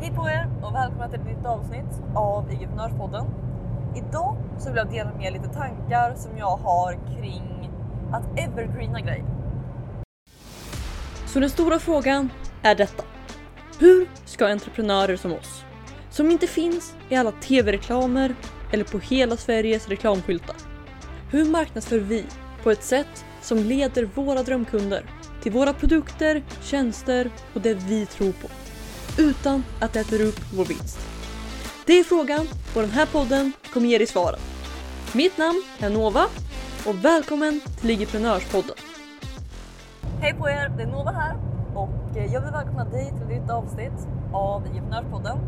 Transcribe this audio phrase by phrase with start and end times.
[0.00, 3.26] Hej på er och välkomna till ett nytt avsnitt av Igeprenörspodden.
[3.96, 7.70] Idag så vill jag dela med er lite tankar som jag har kring
[8.12, 9.24] att evergreena grejer.
[11.26, 12.28] Så den stora frågan
[12.62, 13.02] är detta.
[13.78, 15.64] Hur ska entreprenörer som oss,
[16.10, 18.34] som inte finns i alla tv-reklamer
[18.72, 20.56] eller på hela Sveriges reklamskyltar.
[21.30, 22.24] Hur marknadsför vi
[22.62, 25.02] på ett sätt som leder våra drömkunder
[25.42, 28.48] till våra produkter, tjänster och det vi tror på
[29.18, 30.98] utan att det äter upp vår vinst?
[31.86, 34.40] Det är frågan och den här podden kommer ge dig svaren.
[35.14, 36.24] Mitt namn är Nova
[36.86, 38.76] och välkommen till Ligiprenörspodden.
[40.20, 41.36] Hej på er, det är Nova här
[41.74, 45.38] och jag vill välkomna dig till ett nytt avsnitt av Ligiprenörspodden.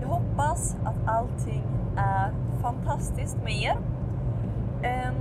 [0.00, 1.64] Jag hoppas att allting
[1.96, 3.78] är fantastiskt med er.
[4.82, 5.14] Ehm,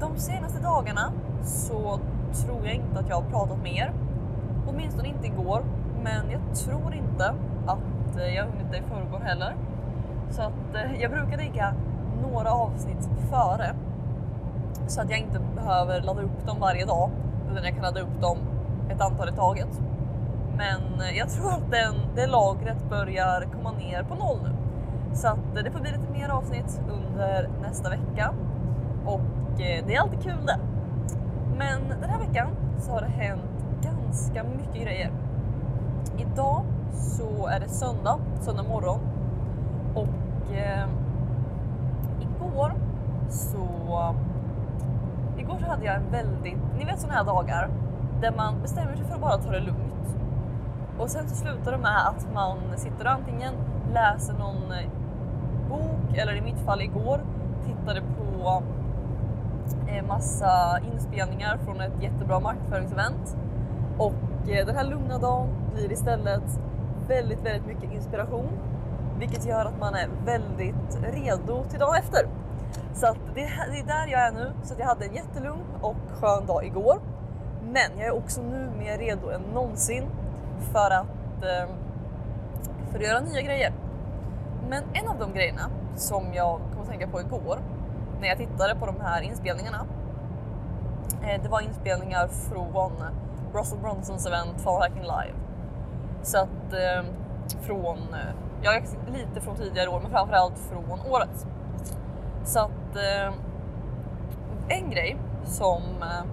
[0.00, 1.12] de senaste dagarna
[1.44, 2.00] så
[2.46, 3.92] tror jag inte att jag har pratat med er.
[4.66, 5.64] Åtminstone inte igår,
[6.04, 7.34] men jag tror inte
[7.66, 9.56] att eh, jag hunnit det i förrgår heller.
[10.30, 11.74] Så att eh, jag brukar ligga
[12.22, 13.74] några avsnitt före
[14.86, 17.10] så att jag inte behöver ladda upp dem varje dag
[17.50, 18.38] utan jag kan ladda upp dem
[18.90, 19.80] ett antal i taget.
[20.56, 24.50] Men eh, jag tror att den, det lagret börjar komma ner på noll nu.
[25.14, 28.34] Så att det får bli lite mer avsnitt under nästa vecka.
[29.06, 29.20] Och
[29.56, 30.58] det är alltid kul det.
[31.58, 35.10] Men den här veckan så har det hänt ganska mycket grejer.
[36.18, 39.00] Idag så är det söndag, söndag morgon.
[39.94, 40.88] Och eh,
[42.20, 42.72] igår
[43.28, 44.14] så...
[45.38, 47.70] Igår så hade jag en väldigt, ni vet sådana här dagar
[48.20, 50.16] där man bestämmer sig för att bara ta det lugnt.
[50.98, 53.54] Och sen så slutar det med att man sitter och antingen
[53.92, 54.90] läser någon eh,
[55.68, 57.20] bok eller i mitt fall igår
[57.64, 58.62] tittade på
[59.88, 63.36] eh, massa inspelningar från ett jättebra marknadsföringsevent.
[63.98, 64.14] Och
[64.48, 66.42] Eh, den här lugna dagen blir istället
[67.08, 68.48] väldigt, väldigt mycket inspiration.
[69.18, 72.28] Vilket gör att man är väldigt redo till dagen efter.
[72.94, 74.52] Så att det, det är där jag är nu.
[74.62, 77.00] Så att jag hade en jättelugn och skön dag igår.
[77.62, 80.04] Men jag är också nu mer redo än någonsin
[80.72, 81.70] för att, eh,
[82.90, 83.72] för att göra nya grejer.
[84.68, 87.58] Men en av de grejerna som jag kom att tänka på igår
[88.20, 89.86] när jag tittade på de här inspelningarna.
[91.22, 92.72] Eh, det var inspelningar från
[93.54, 95.34] Russell Bronsons event Fall Hacking Live.
[96.22, 97.98] Så att ehm, eh, från,
[98.62, 101.46] ja lite från tidigare år men framförallt från året.
[102.44, 103.34] Så att eh,
[104.68, 106.24] en grej som, eh,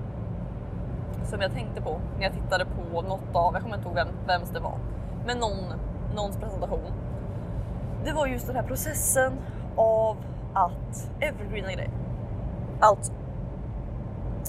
[1.23, 4.07] som jag tänkte på när jag tittade på något av, jag kommer inte ihåg vem,
[4.27, 4.77] vems det var,
[5.25, 5.73] men någon,
[6.15, 6.91] någons presentation.
[8.05, 9.33] Det var just den här processen
[9.75, 10.17] av
[10.53, 11.91] att evergreena grejer.
[12.79, 13.13] Alltså,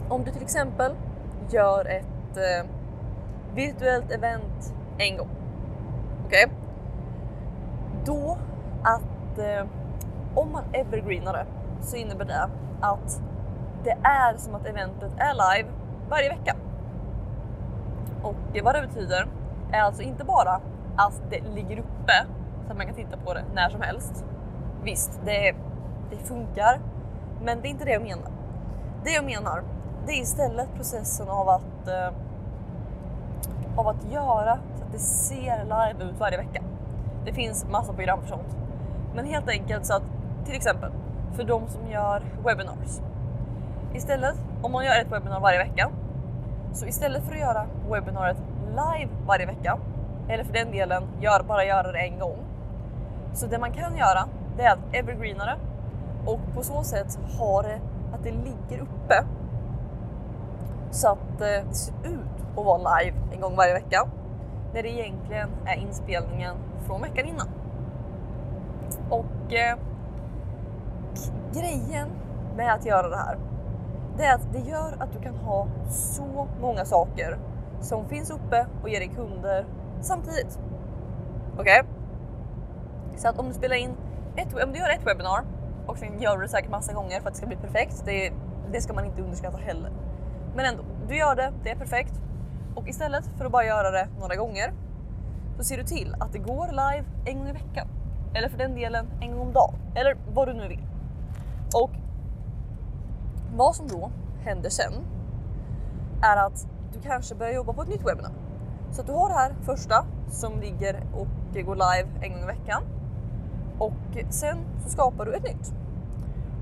[0.08, 0.92] om du till exempel
[1.50, 2.06] gör ett
[2.36, 2.66] eh,
[3.54, 5.28] virtuellt event en gång.
[6.26, 6.46] Okej?
[8.04, 8.38] Då
[8.82, 9.66] att eh,
[10.34, 11.46] om man evergreenar det
[11.86, 12.48] så innebär det
[12.80, 13.22] att
[13.84, 15.68] det är som att eventet är live
[16.08, 16.56] varje vecka.
[18.22, 19.26] Och vad det betyder
[19.72, 20.60] är alltså inte bara
[20.96, 22.26] att det ligger uppe
[22.66, 24.24] så att man kan titta på det när som helst.
[24.84, 25.54] Visst, det,
[26.10, 26.80] det funkar,
[27.42, 28.30] men det är inte det jag menar.
[29.04, 29.62] Det jag menar,
[30.06, 32.12] det är istället processen av att eh,
[33.76, 36.62] av att göra så att det ser live ut varje vecka.
[37.24, 38.56] Det finns massa program för sånt.
[39.14, 40.02] Men helt enkelt så att
[40.44, 40.92] till exempel
[41.36, 43.00] för de som gör webinars.
[43.94, 45.90] Istället om man gör ett webbinar varje vecka
[46.72, 48.36] så istället för att göra webbinaret
[48.68, 49.78] live varje vecka
[50.28, 52.36] eller för den delen gör, bara göra det en gång.
[53.34, 55.56] Så det man kan göra det är att evergreena det
[56.26, 57.80] och på så sätt ha det
[58.14, 59.24] att det ligger uppe
[60.92, 64.08] så att eh, det ser ut att vara live en gång varje vecka
[64.74, 67.48] när det egentligen är inspelningen från veckan innan.
[69.10, 69.76] Och eh,
[71.52, 72.08] grejen
[72.56, 73.38] med att göra det här
[74.16, 77.38] det är att det gör att du kan ha så många saker
[77.80, 79.66] som finns uppe och ger dig kunder
[80.00, 80.58] samtidigt.
[81.58, 81.80] Okej?
[81.80, 81.82] Okay?
[83.16, 83.90] Så att om du spelar in
[84.36, 85.44] ett, om du gör ett webbinar
[85.86, 88.02] och sen gör du det säkert massa gånger för att det ska bli perfekt.
[88.04, 88.32] Det,
[88.72, 89.92] det ska man inte underskatta heller.
[90.54, 92.20] Men ändå, du gör det, det är perfekt.
[92.74, 94.72] Och istället för att bara göra det några gånger
[95.56, 97.88] så ser du till att det går live en gång i veckan.
[98.34, 99.74] Eller för den delen en gång om dagen.
[99.94, 100.86] Eller vad du nu vill.
[101.74, 101.90] Och
[103.56, 104.10] vad som då
[104.44, 104.92] händer sen
[106.22, 108.32] är att du kanske börjar jobba på ett nytt webbinar.
[108.90, 111.26] Så att du har det här första som ligger och
[111.64, 112.82] går live en gång i veckan.
[113.78, 115.74] Och sen så skapar du ett nytt.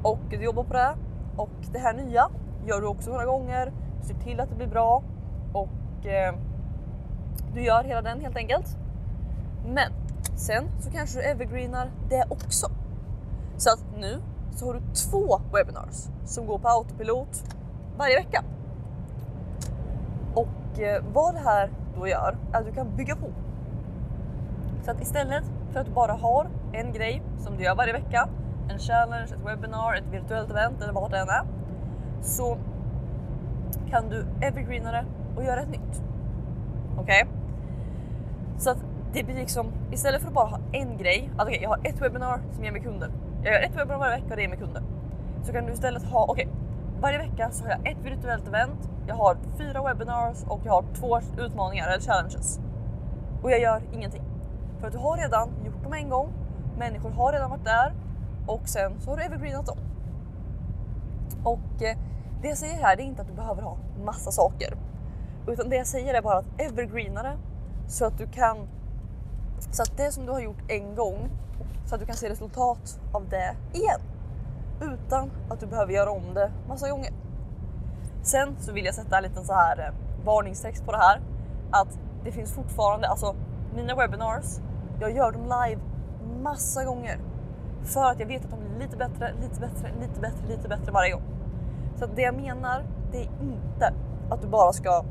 [0.02, 0.94] Och du jobbar på det
[1.36, 2.28] och det här nya
[2.66, 3.72] gör du också några gånger.
[4.02, 5.02] Ser till att det blir bra
[5.52, 6.34] och eh,
[7.54, 8.76] du gör hela den helt enkelt.
[9.66, 9.92] Men
[10.40, 12.66] Sen så kanske du evergreenar det också.
[13.56, 14.20] Så att nu
[14.54, 17.44] så har du två webinars som går på autopilot
[17.96, 18.44] varje vecka.
[20.34, 23.26] Och eh, vad det här då gör är att du kan bygga på.
[24.84, 28.28] Så att istället för att du bara har en grej som du gör varje vecka,
[28.70, 31.44] en challenge, ett webinar, ett virtuellt event eller vad det än är,
[32.20, 32.58] så
[33.90, 35.04] kan du evergreena det
[35.36, 36.02] och göra ett nytt.
[36.98, 37.24] Okej?
[37.24, 37.40] Okay?
[38.58, 38.78] Så att
[39.12, 42.02] det blir liksom istället för att bara ha en grej, att okay, jag har ett
[42.02, 43.10] webbinar som ger mig kunder.
[43.44, 44.82] Jag gör ett webbinar varje vecka och det ger mig kunder.
[45.42, 46.60] Så kan du istället ha, okej, okay,
[47.00, 50.84] varje vecka så har jag ett virtuellt event, jag har fyra webinars och jag har
[50.94, 52.60] två utmaningar eller challenges.
[53.42, 54.22] Och jag gör ingenting.
[54.80, 56.32] För att du har redan gjort dem en gång,
[56.78, 57.92] människor har redan varit där
[58.46, 59.78] och sen så har du evergreenat dem.
[61.44, 61.96] Och eh,
[62.42, 64.76] det jag säger här det är inte att du behöver ha massa saker.
[65.46, 67.36] Utan det jag säger är bara att evergreena det
[67.88, 68.68] så att du kan
[69.70, 71.30] så att det som du har gjort en gång
[71.86, 74.00] så att du kan se resultat av det igen
[74.80, 77.12] utan att du behöver göra om det massa gånger.
[78.22, 81.20] Sen så vill jag sätta en liten så här eh, varningstext på det här
[81.70, 83.34] att det finns fortfarande, alltså
[83.74, 84.60] mina webinars,
[85.00, 85.80] jag gör dem live
[86.42, 87.18] massa gånger
[87.84, 90.92] för att jag vet att de blir lite bättre, lite bättre, lite bättre, lite bättre
[90.92, 91.22] varje gång.
[91.96, 93.94] Så det jag menar, det är inte
[94.30, 95.04] att du bara ska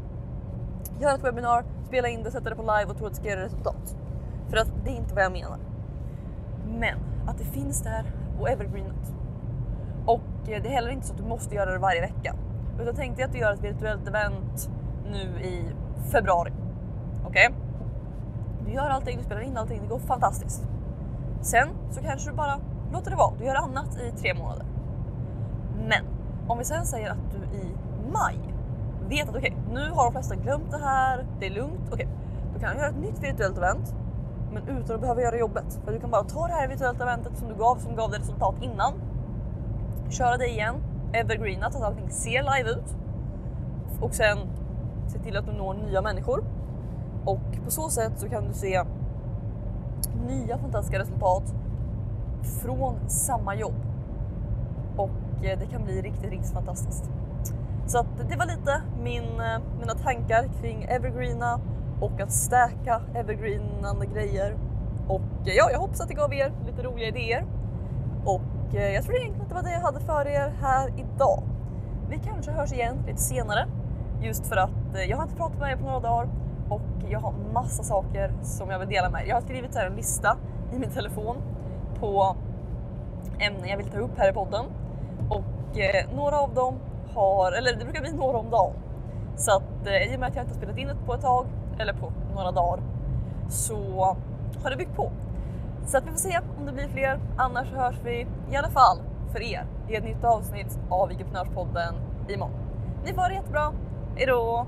[1.00, 3.28] göra ett webbinar, spela in det, sätta det på live och tro att det ska
[3.28, 3.98] ge resultat.
[4.50, 5.58] För att det är inte vad jag menar.
[6.68, 8.04] Men att det finns där
[8.40, 9.14] och evergreenat.
[10.06, 12.36] Och eh, det är heller inte så att du måste göra det varje vecka.
[12.82, 14.70] Utan tänk dig att du gör ett virtuellt event
[15.12, 15.66] nu i
[16.12, 16.52] februari.
[17.26, 17.48] Okej?
[17.48, 17.60] Okay?
[18.66, 20.70] Du gör allting, du spelar in allting, det går fantastiskt.
[21.42, 22.60] Sen så kanske du bara
[22.92, 23.34] låter det vara.
[23.38, 24.66] Du gör annat i tre månader.
[25.88, 26.06] Men
[26.48, 27.76] om vi sen säger att du i
[28.12, 28.36] maj
[29.10, 31.90] vet att okej, okay, nu har de flesta glömt det här, det är lugnt.
[31.92, 32.08] Okej, okay,
[32.54, 33.96] då kan du göra ett nytt virtuellt event
[34.54, 35.80] men utan att behöva göra jobbet.
[35.86, 38.20] För du kan bara ta det här virtuella eventet som du gav, som gav dig
[38.20, 38.94] resultat innan.
[40.10, 40.76] Köra det igen,
[41.14, 42.96] evergreena så att allting ser live ut.
[44.02, 44.38] Och sen
[45.08, 46.44] se till att du når nya människor.
[47.26, 48.84] Och på så sätt så kan du se
[50.28, 51.54] nya fantastiska resultat
[52.62, 53.76] från samma jobb.
[54.98, 57.12] Och eh, det kan bli riktigt, riktigt fantastiskt.
[57.86, 61.60] Så att det var lite min, eh, mina tankar kring evergreena
[62.02, 64.58] och att stäka evergreenande grejer.
[65.08, 67.46] Och eh, ja, jag hoppas att det gav er lite roliga idéer.
[68.26, 68.42] Och
[68.72, 71.44] jag tror egentligen att det var det jag hade för er här idag.
[72.10, 73.68] Vi kanske hörs igen lite senare
[74.22, 74.70] just för att
[75.08, 76.30] jag har inte pratat med er på några dagar
[76.70, 79.30] och jag har massa saker som jag vill dela med er.
[79.30, 80.38] Jag har skrivit här en lista
[80.74, 81.38] i min telefon
[82.00, 82.36] på
[83.40, 84.66] ämnen jag vill ta upp här i podden
[85.30, 86.80] och eh, några av dem
[87.14, 88.74] har, eller det brukar bli några om dagen.
[89.36, 91.22] Så att eh, i och med att jag inte har spelat in det på ett
[91.22, 91.46] tag
[91.80, 92.84] eller på några dagar
[93.50, 94.16] så
[94.64, 95.12] har det byggt på.
[95.86, 97.20] Så att vi får se om det blir fler.
[97.38, 98.98] Annars hörs vi i alla fall
[99.32, 101.96] för er i ett nytt avsnitt av Vigeprenörspodden
[102.30, 102.60] imorgon.
[103.06, 103.74] Ni får ha det jättebra.
[104.16, 104.68] Hejdå!